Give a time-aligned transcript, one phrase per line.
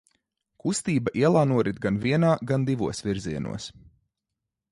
[0.61, 3.71] Kustība ielā norit gan vienā, gan divos virzienos.